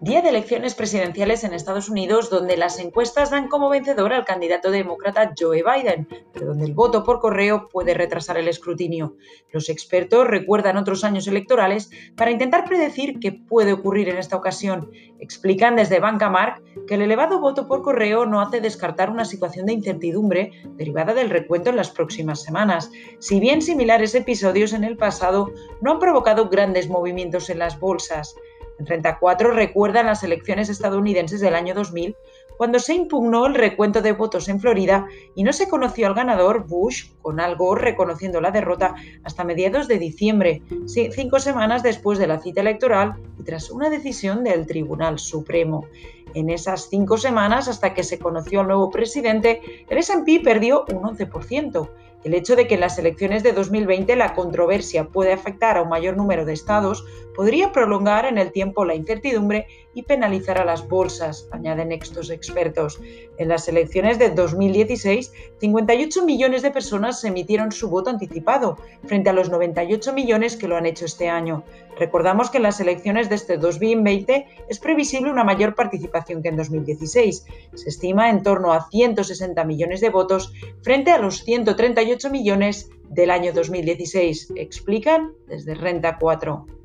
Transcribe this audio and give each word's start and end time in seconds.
Día 0.00 0.20
de 0.22 0.28
elecciones 0.28 0.74
presidenciales 0.74 1.44
en 1.44 1.54
Estados 1.54 1.88
Unidos 1.88 2.28
donde 2.28 2.56
las 2.56 2.78
encuestas 2.78 3.30
dan 3.30 3.48
como 3.48 3.68
vencedor 3.68 4.12
al 4.12 4.24
candidato 4.24 4.70
demócrata 4.70 5.32
Joe 5.38 5.62
Biden, 5.62 6.06
pero 6.32 6.46
donde 6.46 6.66
el 6.66 6.74
voto 6.74 7.02
por 7.02 7.20
correo 7.20 7.68
puede 7.68 7.94
retrasar 7.94 8.36
el 8.36 8.48
escrutinio. 8.48 9.16
Los 9.52 9.68
expertos 9.68 10.26
recuerdan 10.26 10.76
otros 10.76 11.04
años 11.04 11.26
electorales 11.26 11.90
para 12.16 12.30
intentar 12.30 12.64
predecir 12.64 13.20
qué 13.20 13.32
puede 13.32 13.72
ocurrir 13.72 14.08
en 14.08 14.18
esta 14.18 14.36
ocasión. 14.36 14.90
Explican 15.18 15.76
desde 15.76 16.00
Bancamark 16.00 16.62
que 16.86 16.94
el 16.94 17.02
elevado 17.02 17.40
voto 17.40 17.66
por 17.66 17.82
correo 17.82 18.26
no 18.26 18.40
hace 18.40 18.60
descartar 18.60 19.10
una 19.10 19.24
situación 19.24 19.66
de 19.66 19.74
incertidumbre 19.74 20.52
derivada 20.76 21.14
del 21.14 21.30
recuento 21.30 21.70
en 21.70 21.76
las 21.76 21.90
próximas 21.90 22.42
semanas. 22.42 22.90
Si 23.18 23.40
bien 23.40 23.62
similares 23.62 24.14
episodios 24.14 24.72
en 24.72 24.84
el 24.84 24.96
pasado 24.96 25.52
no 25.80 25.92
han 25.92 25.98
provocado 25.98 26.48
grandes 26.48 26.88
movimientos 26.88 27.48
en 27.50 27.58
las 27.58 27.78
bolsas. 27.78 28.34
En 28.80 28.86
34 28.86 29.50
recuerdan 29.50 30.06
las 30.06 30.24
elecciones 30.24 30.70
estadounidenses 30.70 31.42
del 31.42 31.54
año 31.54 31.74
2000, 31.74 32.16
cuando 32.56 32.78
se 32.78 32.94
impugnó 32.94 33.44
el 33.44 33.54
recuento 33.54 34.00
de 34.00 34.12
votos 34.12 34.48
en 34.48 34.58
Florida 34.58 35.06
y 35.34 35.42
no 35.44 35.52
se 35.52 35.68
conoció 35.68 36.06
al 36.06 36.14
ganador 36.14 36.66
Bush, 36.66 37.10
con 37.20 37.40
algo 37.40 37.74
reconociendo 37.74 38.40
la 38.40 38.50
derrota, 38.50 38.94
hasta 39.22 39.44
mediados 39.44 39.86
de 39.86 39.98
diciembre, 39.98 40.62
cinco 40.86 41.40
semanas 41.40 41.82
después 41.82 42.18
de 42.18 42.26
la 42.26 42.40
cita 42.40 42.62
electoral 42.62 43.16
y 43.40 43.42
tras 43.42 43.70
una 43.70 43.90
decisión 43.90 44.44
del 44.44 44.66
Tribunal 44.66 45.18
Supremo. 45.18 45.86
En 46.34 46.50
esas 46.50 46.88
cinco 46.88 47.16
semanas, 47.16 47.68
hasta 47.68 47.94
que 47.94 48.04
se 48.04 48.18
conoció 48.18 48.60
al 48.60 48.68
nuevo 48.68 48.90
presidente, 48.90 49.60
el 49.88 49.98
SP 49.98 50.44
perdió 50.44 50.84
un 50.92 51.02
11%. 51.02 51.88
El 52.22 52.34
hecho 52.34 52.54
de 52.54 52.66
que 52.66 52.74
en 52.74 52.80
las 52.80 52.98
elecciones 52.98 53.42
de 53.42 53.52
2020 53.52 54.14
la 54.14 54.34
controversia 54.34 55.08
puede 55.08 55.32
afectar 55.32 55.78
a 55.78 55.82
un 55.82 55.88
mayor 55.88 56.18
número 56.18 56.44
de 56.44 56.52
estados 56.52 57.06
podría 57.34 57.72
prolongar 57.72 58.26
en 58.26 58.36
el 58.36 58.52
tiempo 58.52 58.84
la 58.84 58.94
incertidumbre 58.94 59.66
y 59.94 60.02
penalizar 60.02 60.58
a 60.58 60.66
las 60.66 60.86
bolsas, 60.86 61.48
añaden 61.50 61.92
estos 61.92 62.28
expertos. 62.28 63.00
En 63.38 63.48
las 63.48 63.66
elecciones 63.68 64.18
de 64.18 64.28
2016, 64.28 65.32
58 65.60 66.24
millones 66.26 66.60
de 66.60 66.70
personas 66.70 67.24
emitieron 67.24 67.72
su 67.72 67.88
voto 67.88 68.10
anticipado, 68.10 68.76
frente 69.06 69.30
a 69.30 69.32
los 69.32 69.48
98 69.48 70.12
millones 70.12 70.56
que 70.56 70.68
lo 70.68 70.76
han 70.76 70.84
hecho 70.84 71.06
este 71.06 71.30
año. 71.30 71.64
Recordamos 71.98 72.50
que 72.50 72.58
en 72.58 72.64
las 72.64 72.80
elecciones 72.80 73.29
de 73.30 73.36
este 73.36 73.56
2020 73.56 74.46
es 74.68 74.78
previsible 74.78 75.30
una 75.30 75.44
mayor 75.44 75.74
participación 75.74 76.42
que 76.42 76.50
en 76.50 76.56
2016. 76.56 77.46
Se 77.74 77.88
estima 77.88 78.28
en 78.28 78.42
torno 78.42 78.72
a 78.72 78.88
160 78.90 79.64
millones 79.64 80.02
de 80.02 80.10
votos 80.10 80.52
frente 80.82 81.10
a 81.10 81.18
los 81.18 81.42
138 81.44 82.28
millones 82.28 82.90
del 83.08 83.30
año 83.30 83.52
2016, 83.52 84.52
explican 84.56 85.32
desde 85.48 85.74
Renta 85.74 86.18
4. 86.18 86.79